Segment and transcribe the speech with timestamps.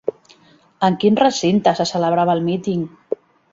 [0.87, 2.91] En quin recinte se celebrava el míting?